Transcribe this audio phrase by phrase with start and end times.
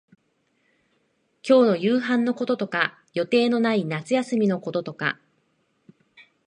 [1.47, 5.19] 今日の夕飯のこととか、予定のない夏休みのこととか、